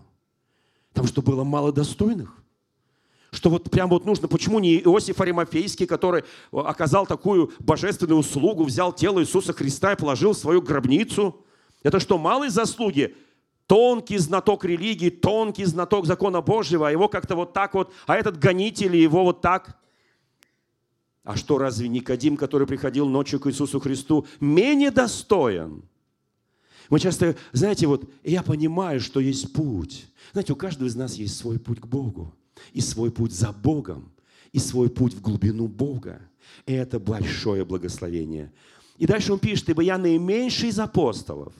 [0.93, 2.41] Там что, было мало достойных?
[3.31, 8.91] Что вот прям вот нужно, почему не Иосиф Аримафейский, который оказал такую божественную услугу, взял
[8.91, 11.45] тело Иисуса Христа и положил в свою гробницу?
[11.83, 13.15] Это что, малые заслуги?
[13.67, 18.39] Тонкий знаток религии, тонкий знаток закона Божьего, а его как-то вот так вот, а этот
[18.39, 19.77] гонитель его вот так.
[21.23, 25.83] А что, разве Никодим, который приходил ночью к Иисусу Христу, менее достоин?
[26.89, 30.07] Мы часто, знаете, вот я понимаю, что есть путь.
[30.31, 32.33] Знаете, у каждого из нас есть свой путь к Богу
[32.74, 34.12] и свой путь за Богом,
[34.52, 36.22] и свой путь в глубину Бога.
[36.65, 38.52] И это большое благословение.
[38.98, 41.54] И дальше он пишет, ибо я наименьший из апостолов,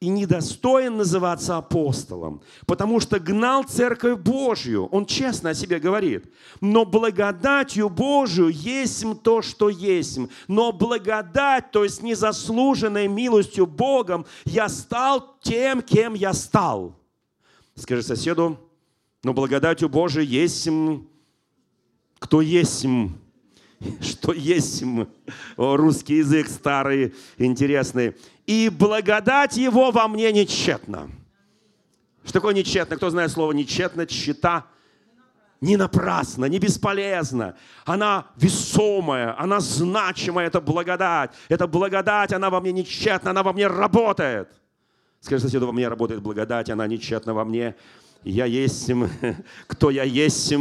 [0.00, 4.86] и недостоин называться апостолом, потому что гнал церковь Божью.
[4.86, 6.26] Он честно о себе говорит.
[6.60, 10.18] Но благодатью Божию есть то, что есть.
[10.46, 16.94] Но благодать, то есть незаслуженной милостью Богом, я стал тем, кем я стал.
[17.74, 18.58] Скажи соседу,
[19.24, 20.68] но благодатью Божией есть
[22.18, 22.86] кто есть
[24.00, 24.82] что есть
[25.56, 28.16] русский язык старый, интересный.
[28.46, 31.10] И благодать его во мне нечетна.
[32.22, 32.96] Что такое нечетно?
[32.96, 34.06] Кто знает слово нечетно?
[34.06, 34.66] Чита.
[35.60, 37.56] Не напрасно, не бесполезно.
[37.86, 41.30] Она весомая, она значимая, это благодать.
[41.48, 44.48] Это благодать, она во мне нечетна, она во мне работает.
[45.20, 47.76] Скажи соседу, во мне работает благодать, она нечетна во мне
[48.24, 48.90] я есть,
[49.66, 50.52] кто я есть,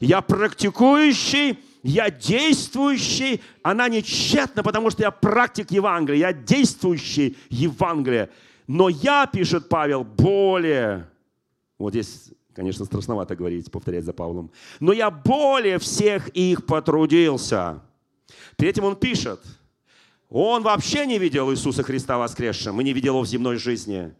[0.00, 8.30] я практикующий, я действующий, она не тщетна, потому что я практик Евангелия, я действующий Евангелия.
[8.66, 11.08] Но я, пишет Павел, более,
[11.78, 17.82] вот здесь, конечно, страшновато говорить, повторять за Павлом, но я более всех их потрудился.
[18.56, 19.40] Перед этим он пишет,
[20.28, 24.14] он вообще не видел Иисуса Христа воскресшим и не видел его в земной жизни.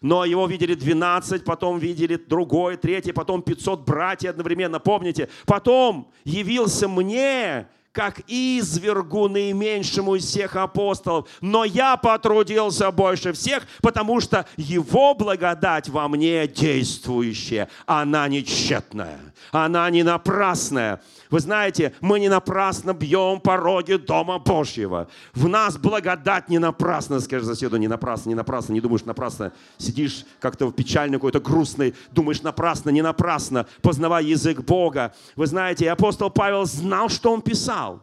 [0.00, 4.78] Но его видели 12, потом видели другой, третий, потом 500 братьев одновременно.
[4.78, 5.28] Помните?
[5.46, 11.28] Потом явился мне, как извергу наименьшему из всех апостолов.
[11.40, 17.68] Но я потрудился больше всех, потому что Его благодать во мне действующая.
[17.86, 19.18] Она не тщетная,
[19.50, 21.02] она не напрасная.
[21.30, 25.08] Вы знаете, мы не напрасно бьем пороги Дома Божьего.
[25.34, 27.20] В нас благодать не напрасно.
[27.20, 28.72] Скажи соседу, не напрасно, не напрасно.
[28.72, 29.52] Не думаешь напрасно.
[29.76, 31.94] Сидишь как-то в печальной, какой-то грустной.
[32.12, 33.66] Думаешь напрасно, не напрасно.
[33.82, 35.14] Познавай язык Бога.
[35.36, 38.02] Вы знаете, апостол Павел знал, что он писал.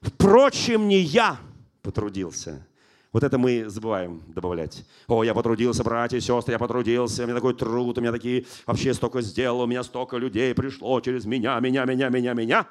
[0.00, 1.38] Впрочем, не я
[1.82, 2.66] потрудился,
[3.12, 4.84] вот это мы забываем добавлять.
[5.08, 8.46] О, я потрудился, братья и сестры, я потрудился, у меня такой труд, у меня такие,
[8.66, 12.68] вообще столько сделал, у меня столько людей пришло через меня, меня, меня, меня, меня.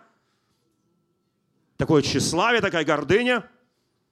[1.78, 3.50] Такое тщеславие, такая гордыня.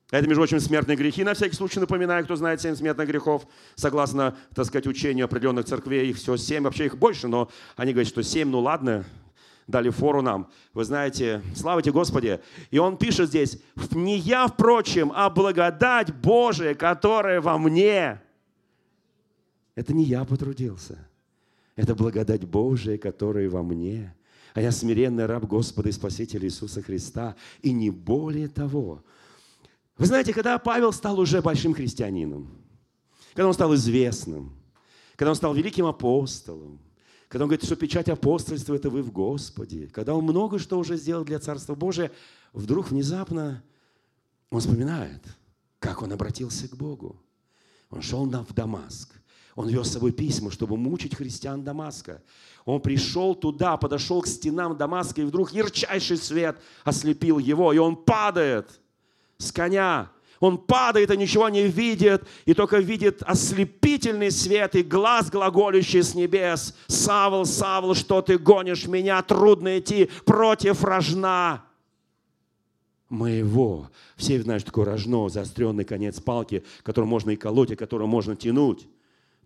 [0.10, 3.46] Это, между прочим, смертные грехи, на всякий случай напоминаю, кто знает семь смертных грехов.
[3.76, 8.08] Согласно, так сказать, учению определенных церквей, их всего семь, вообще их больше, но они говорят,
[8.10, 9.06] что семь, ну ладно,
[9.68, 10.50] дали фору нам.
[10.74, 12.40] Вы знаете, слава тебе, Господи.
[12.72, 13.60] И он пишет здесь,
[13.92, 18.22] не я, впрочем, а благодать Божия, которая во мне.
[19.76, 20.98] Это не я потрудился.
[21.76, 24.16] Это благодать Божия, которая во мне.
[24.54, 27.36] А я смиренный раб Господа и Спасителя Иисуса Христа.
[27.62, 29.04] И не более того.
[29.98, 32.50] Вы знаете, когда Павел стал уже большим христианином,
[33.34, 34.54] когда он стал известным,
[35.16, 36.80] когда он стал великим апостолом,
[37.28, 40.98] когда он говорит, что печать апостольства– это вы в Господе, когда он много что уже
[40.98, 42.12] сделал для Царства Божия,
[42.54, 43.64] вдруг внезапно
[44.50, 45.24] он вспоминает,
[45.80, 47.22] как он обратился к Богу.
[47.90, 49.14] Он шел в Дамаск.
[49.56, 52.22] Он вез с собой письма, чтобы мучить христиан Дамаска.
[52.64, 57.96] Он пришел туда, подошел к стенам Дамаска, и вдруг ярчайший свет ослепил его, и он
[57.96, 58.80] падает
[59.38, 65.30] с коня он падает и ничего не видит, и только видит ослепительный свет и глаз
[65.30, 66.76] глаголющий с небес.
[66.88, 69.22] Савл, Савл, что ты гонишь меня?
[69.22, 71.64] Трудно идти против рожна
[73.10, 73.90] моего.
[74.16, 78.36] Все знают, что такое рожно, заостренный конец палки, которым можно и колоть, и которым можно
[78.36, 78.88] тянуть.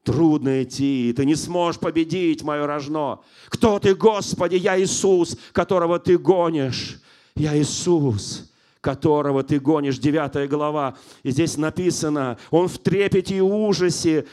[0.04, 3.20] Трудно идти, ты не сможешь победить мое рожно.
[3.50, 4.56] Кто ты, Господи?
[4.56, 7.00] Я Иисус, которого ты гонишь.
[7.36, 8.51] Я Иисус
[8.82, 10.96] которого ты гонишь, 9 глава.
[11.24, 14.26] И здесь написано, он в трепете и ужасе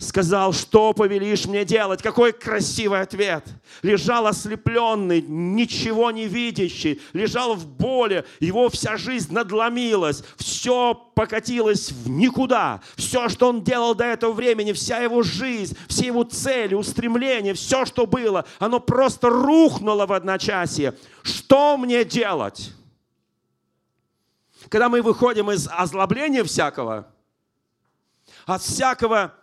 [0.00, 2.00] сказал, что повелишь мне делать?
[2.00, 3.44] Какой красивый ответ.
[3.82, 12.08] Лежал ослепленный, ничего не видящий, лежал в боли, его вся жизнь надломилась, все покатилось в
[12.08, 12.80] никуда.
[12.96, 17.84] Все, что он делал до этого времени, вся его жизнь, все его цели, устремления, все,
[17.84, 20.94] что было, оно просто рухнуло в одночасье.
[21.22, 22.72] Что мне делать?
[24.68, 27.12] Когда мы выходим из озлобления всякого,
[28.46, 29.34] от всякого,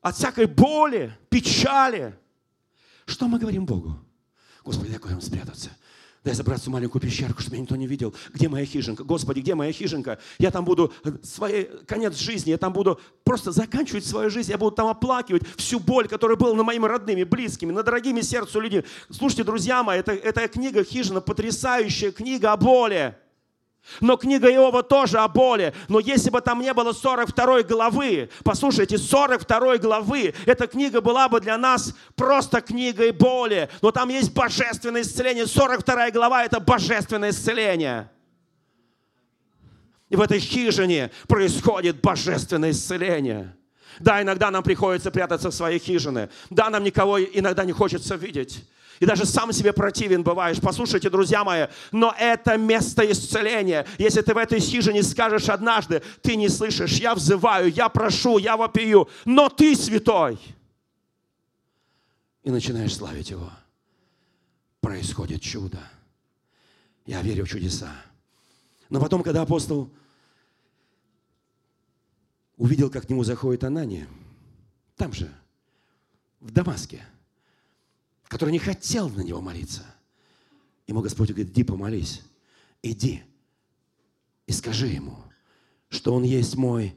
[0.00, 2.16] от всякой боли, печали,
[3.10, 3.98] Что мы говорим Богу?
[4.62, 5.70] Господи, дай куда спрятаться.
[6.22, 8.14] Дай забраться в маленькую пещерку, чтобы меня никто не видел.
[8.34, 9.04] Где моя хижинка?
[9.04, 10.18] Господи, где моя хижинка?
[10.38, 14.58] Я там буду, э, свой конец жизни, я там буду просто заканчивать свою жизнь, я
[14.58, 18.84] буду там оплакивать всю боль, которая была над моими родными, близкими, над дорогими сердцу людьми.
[19.08, 23.16] Слушайте, друзья мои, это, это книга «Хижина», потрясающая книга о боли.
[24.00, 25.74] Но книга Иова тоже о боли.
[25.88, 31.40] Но если бы там не было 42 главы, послушайте, 42 главы, эта книга была бы
[31.40, 33.68] для нас просто книгой боли.
[33.82, 35.46] Но там есть божественное исцеление.
[35.46, 38.10] 42 глава– это божественное исцеление.
[40.08, 43.56] И в этой хижине происходит божественное исцеление.
[44.00, 46.28] Да, иногда нам приходится прятаться в своей хижине.
[46.48, 48.64] Да, нам никого иногда не хочется видеть
[49.00, 50.60] и даже сам себе противен бываешь.
[50.60, 53.86] Послушайте, друзья мои, но это место исцеления.
[53.98, 58.56] Если ты в этой хижине скажешь однажды, ты не слышишь, я взываю, я прошу, я
[58.56, 60.38] вопию, но ты святой.
[62.42, 63.50] И начинаешь славить Его.
[64.80, 65.78] Происходит чудо.
[67.06, 67.90] Я верю в чудеса.
[68.90, 69.90] Но потом, когда апостол
[72.60, 74.06] увидел, как к нему заходит Анания,
[74.96, 75.28] там же,
[76.40, 77.04] в Дамаске–
[78.30, 79.82] который не хотел на него молиться.
[80.86, 82.22] Ему Господь говорит, иди помолись,
[82.80, 83.22] иди
[84.46, 85.16] и скажи ему,
[85.88, 86.94] что он есть мой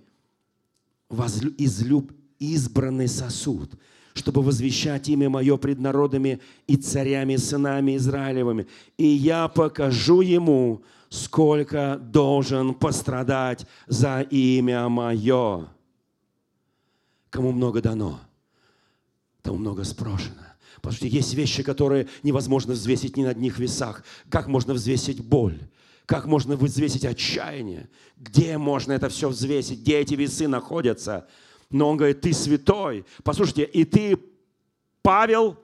[1.58, 3.72] излюб, избранный сосуд,
[4.14, 8.68] чтобы возвещать имя мое пред народами и царями, сынами Израилевыми.
[8.98, 10.84] И я покажу ему,
[11.14, 15.68] сколько должен пострадать за имя мое.
[17.30, 18.20] Кому много дано,
[19.44, 20.42] тому много спрошено.
[20.78, 24.04] Потому что есть вещи, которые невозможно взвесить ни на одних весах.
[24.30, 25.60] Как можно взвесить боль?
[26.08, 27.90] Как можно взвесить отчаяние?
[28.18, 29.82] Где можно это все взвесить?
[29.82, 31.28] Где эти весы находятся?
[31.70, 33.06] Но он говорит, ты святой.
[33.24, 34.18] Послушайте, и ты,
[35.04, 35.60] Павел,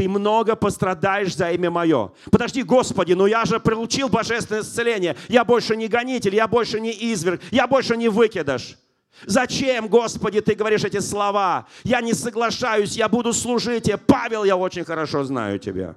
[0.00, 2.10] ты много пострадаешь за имя мое.
[2.30, 5.14] Подожди, Господи, но я же получил божественное исцеление.
[5.28, 8.78] Я больше не гонитель, я больше не изверг, я больше не выкидыш.
[9.26, 11.66] Зачем, Господи, ты говоришь эти слова?
[11.84, 13.98] Я не соглашаюсь, я буду служить тебе.
[13.98, 15.94] Павел, я очень хорошо знаю тебя.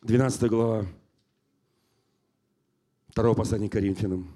[0.00, 0.86] 12 глава
[3.14, 4.34] 2 послания Коринфянам,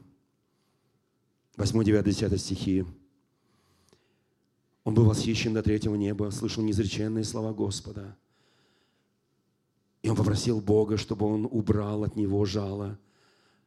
[1.57, 2.85] 8, 9, 10 стихи.
[4.87, 8.17] Он был восхищен до третьего неба, слышал неизреченные слова Господа.
[10.01, 12.99] И он попросил Бога, чтобы он убрал от него жало–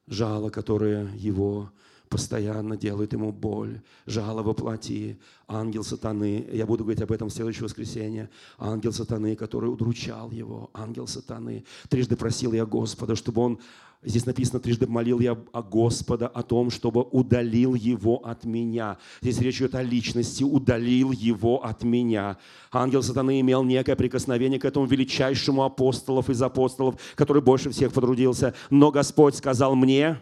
[0.09, 1.71] жало, которое его
[2.09, 7.33] постоянно делает ему боль, жало во плоти, ангел сатаны, я буду говорить об этом в
[7.33, 11.63] следующее воскресенье, ангел сатаны, который удручал его, ангел сатаны.
[11.87, 13.59] Трижды просил я Господа, чтобы он
[14.01, 18.97] Здесь написано, трижды молил я о Господа о том, чтобы удалил его от меня.
[19.21, 22.37] Здесь речь идет о личности, удалил его от меня.
[22.71, 28.53] Ангел сатаны имел некое прикосновение к этому величайшему апостолов из апостолов, который больше всех потрудился.
[28.69, 30.17] Но Господь сказал мне,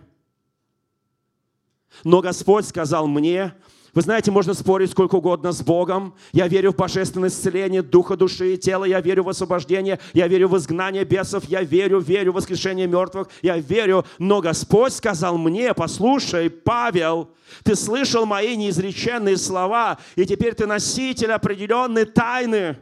[2.03, 3.53] но Господь сказал мне,
[3.97, 6.13] вы знаете, можно спорить сколько угодно с Богом.
[6.31, 8.85] Я верю в божественное исцеление духа, души и тела.
[8.85, 9.99] Я верю в освобождение.
[10.13, 11.45] Я верю в изгнание бесов.
[11.45, 13.27] Я верю, верю в воскрешение мертвых.
[13.41, 14.05] Я верю.
[14.19, 17.31] Но Господь сказал мне, послушай, Павел,
[17.63, 22.77] ты слышал мои неизреченные слова, и теперь ты носитель определенной тайны.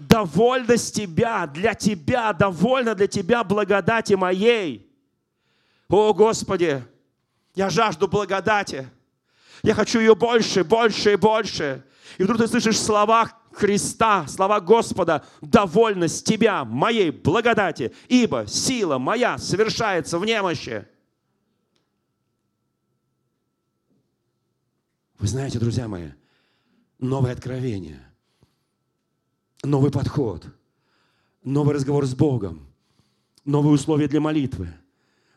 [0.00, 4.90] Довольно с тебя, для тебя, довольно для тебя благодати моей.
[5.88, 6.82] О, Господи,
[7.54, 8.88] я жажду благодати.
[9.62, 11.84] Я хочу ее больше, больше и больше.
[12.16, 19.36] И вдруг ты слышишь слова Христа, слова Господа, довольность Тебя, моей благодати, ибо сила моя
[19.38, 20.86] совершается в немощи.
[25.18, 26.10] Вы знаете, друзья мои,
[26.98, 28.09] новое откровение,
[29.62, 30.46] новый подход,
[31.42, 32.66] новый разговор с Богом,
[33.44, 34.72] новые условия для молитвы–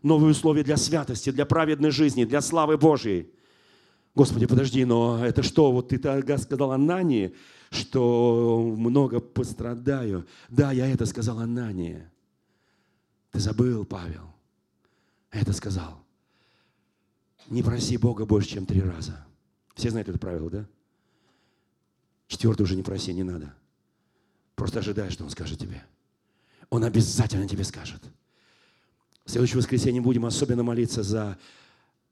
[0.04, 3.32] новые условия для святости, для праведной жизни, для славы Божьей.
[4.14, 5.72] Господи, подожди, но это что?
[5.72, 7.34] Вот ты тогда сказал Анании,
[7.72, 10.28] что много пострадаю.
[10.50, 12.04] Да, я это сказал Анании.
[13.32, 14.30] Ты забыл, Павел.
[15.32, 16.04] Это сказал.
[17.50, 19.26] Не проси Бога больше, чем три раза.
[19.74, 20.68] Все знают это правило, да?
[22.28, 23.56] Четвертый уже не проси, не надо.
[24.56, 25.84] Просто ожидай, что Он скажет тебе.
[26.70, 28.02] Он обязательно тебе скажет.
[29.26, 31.38] В следующее воскресенье будем особенно молиться за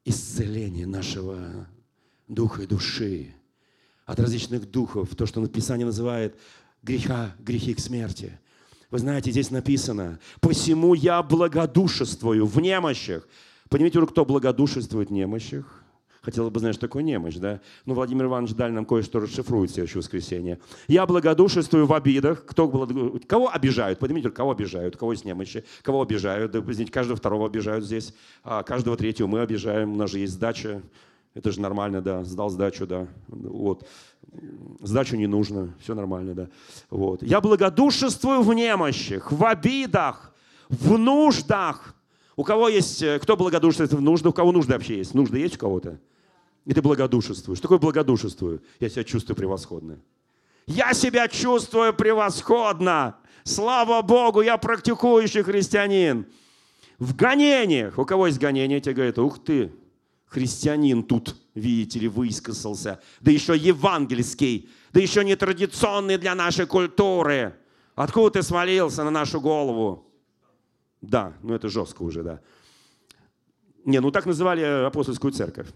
[0.06, 1.68] исцеление нашего
[2.28, 3.34] духа и души
[4.06, 6.38] от различных духов, то, что Писание называет
[6.84, 8.40] греха, грехи к смерти.
[8.90, 13.28] Вы знаете, здесь написано, «Посему я благодушествую в немощах».
[13.70, 15.14] Понимаете, кто благодушествует в
[16.22, 17.62] Хотелось бы знать, что такое немощь, да?
[17.86, 20.60] Ну, Владимир Иванович Даль нам кое-что расшифрует в следующее воскресенье.
[20.88, 22.46] Я благодушествую в обидах.
[22.46, 22.92] Кто благ...
[23.26, 23.98] Кого обижают?
[23.98, 24.96] Поднимите, кого обижают?
[24.98, 25.64] Кого из немощи?
[25.82, 26.52] Кого обижают?
[26.52, 28.14] Да, извините, каждого второго обижают здесь.
[28.44, 29.94] А каждого третьего мы обижаем.
[29.94, 30.84] У нас же есть сдача.
[31.34, 32.24] Это же нормально, да.
[32.24, 33.08] Сдал сдачу, да.
[33.28, 33.88] Вот.
[34.80, 35.74] Сдачу не нужно.
[35.80, 36.50] Все нормально, да.
[36.92, 37.24] Вот.
[37.24, 40.36] Я благодушествую в немощах, в обидах,
[40.70, 41.96] в нуждах.
[42.36, 45.16] У кого есть, э, кто благодушествует в нуждах, у кого нужды вообще есть?
[45.16, 46.00] Нужды есть у кого-то?
[46.66, 47.58] И ты благодушествуешь.
[47.58, 48.62] Что такое благодушествую?
[48.80, 50.00] Я себя чувствую превосходно.
[50.68, 53.18] Я себя чувствую превосходно.
[53.44, 56.28] Слава Богу, я практикующий христианин.
[57.00, 57.98] В гонениях.
[57.98, 59.74] У кого есть гонения, тебе говорят, ух ты,
[60.28, 63.02] христианин тут, видите ли, высказался.
[63.22, 67.56] Да еще евангельский, да еще не традиционный для нашей культуры.
[67.96, 70.08] Откуда ты свалился на нашу голову?
[71.02, 72.40] Да, ну это жестко уже, да.
[73.84, 75.68] Не, ну так называли апостольскую церковь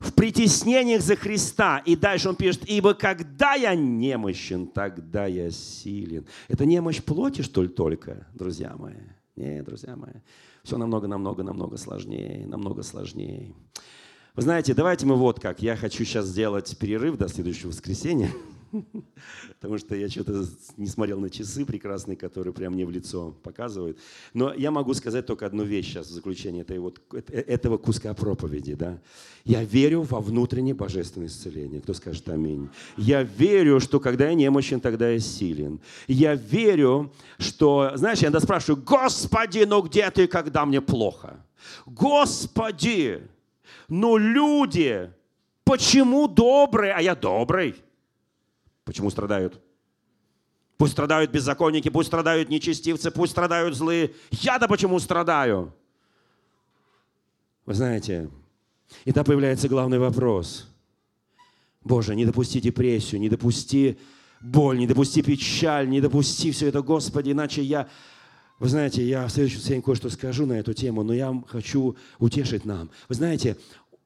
[0.00, 1.78] в притеснениях за Христа.
[1.78, 6.26] И дальше он пишет, ибо когда я немощен, тогда я силен.
[6.48, 8.94] Это немощь плоти, что ли, только, друзья мои?
[9.36, 10.14] Нет, друзья мои.
[10.62, 13.54] Все намного, намного, намного сложнее, намного сложнее.
[14.38, 15.62] Вы знаете, давайте мы вот как.
[15.62, 18.30] Я хочу сейчас сделать перерыв до следующего воскресенья.
[19.60, 20.44] Потому что я что-то
[20.76, 23.98] не смотрел на часы прекрасные, которые прямо мне в лицо показывают.
[24.34, 28.14] Но я могу сказать только одну вещь сейчас в заключение этой вот, э, этого куска
[28.14, 28.74] проповеди.
[28.74, 29.00] Да?
[29.44, 31.80] Я верю во внутреннее божественное исцеление.
[31.80, 32.68] Кто скажет аминь?
[32.96, 35.80] Я верю, что когда я немощен, тогда я силен.
[36.06, 41.44] Я верю, что, знаешь, я иногда спрашиваю, Господи, ну где ты, когда мне плохо?
[41.86, 43.28] Господи,
[43.88, 45.12] ну люди,
[45.64, 47.76] почему добрые, а я добрый?
[48.84, 49.60] Почему страдают?
[50.76, 54.14] Пусть страдают беззаконники, пусть страдают нечестивцы, пусть страдают злые.
[54.30, 55.74] Я-то почему страдаю?
[57.66, 58.30] Вы знаете,
[59.04, 60.68] и там появляется главный вопрос.
[61.82, 63.98] Боже, не допусти депрессию, не допусти
[64.40, 67.88] боль, не допусти печаль, не допусти все это, Господи, иначе я...
[68.58, 72.64] Вы знаете, я в следующий день кое-что скажу на эту тему, но я хочу утешить
[72.64, 72.90] нам.
[73.08, 73.56] Вы знаете,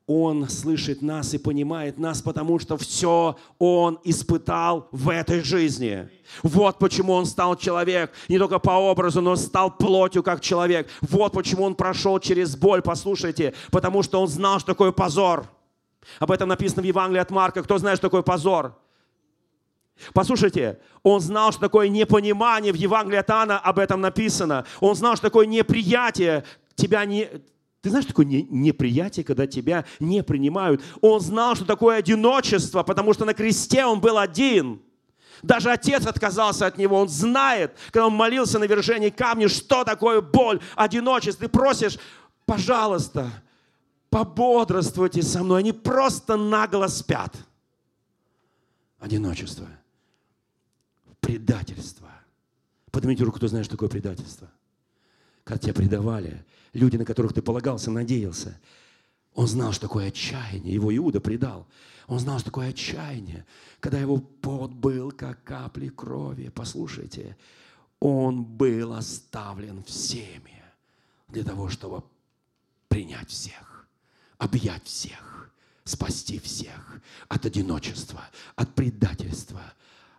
[0.07, 6.09] он слышит нас и понимает нас, потому что все Он испытал в этой жизни.
[6.43, 10.89] Вот почему Он стал человек, не только по образу, но стал плотью как человек.
[11.01, 15.47] Вот почему Он прошел через боль, послушайте, потому что Он знал, что такое позор.
[16.19, 17.63] Об этом написано в Евангелии от Марка.
[17.63, 18.75] Кто знает, что такое позор?
[20.15, 24.65] Послушайте, он знал, что такое непонимание в Евангелии от Анна, об этом написано.
[24.81, 27.29] Он знал, что такое неприятие, тебя не,
[27.83, 30.83] ты знаешь, такое неприятие, когда тебя не принимают?
[31.01, 34.81] Он знал, что такое одиночество, потому что на кресте он был один.
[35.43, 36.97] Даже отец отказался от него.
[36.97, 41.49] Он знает, когда он молился на вержении камня, что такое боль, одиночество.
[41.49, 41.99] Ты просишь,
[42.47, 43.31] пожалуйста,
[44.09, 45.61] пободрствуйте со мной.
[45.61, 47.35] Они просто нагло спят.
[49.01, 49.67] Одиночество.
[51.23, 52.11] Предательство.
[52.91, 54.51] Поднимите руку, кто знает, что такое предательство.
[55.45, 56.45] Когда тебя предавали,
[56.75, 58.61] люди, на которых ты полагался, надеялся.
[59.35, 60.75] Он знал, что такое отчаяние.
[60.75, 61.67] Его Иуда предал.
[62.07, 63.47] Он знал, что такое отчаяние,
[63.81, 66.51] когда его пот был, как капли крови.
[66.55, 67.39] Послушайте,
[68.01, 70.63] он был оставлен всеми
[71.29, 72.03] для того, чтобы
[72.89, 73.87] принять всех,
[74.37, 75.51] объять всех,
[75.85, 79.63] спасти всех от одиночества, от предательства,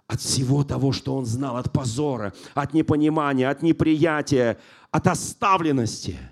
[0.07, 4.59] от всего того, что он знал, от позора, от непонимания, от неприятия,
[4.91, 6.19] от оставленности–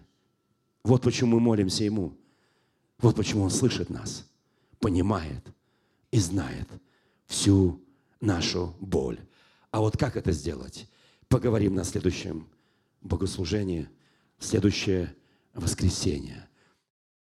[0.83, 2.17] вот почему мы молимся Ему.
[2.99, 4.27] Вот почему Он слышит нас,
[4.79, 5.45] понимает
[6.11, 6.67] и знает
[7.25, 7.81] всю
[8.19, 9.19] нашу боль.
[9.71, 10.87] А вот как это сделать?
[11.27, 12.47] Поговорим на следующем
[13.01, 13.89] богослужении,
[14.37, 15.15] в следующее
[15.53, 16.47] воскресенье.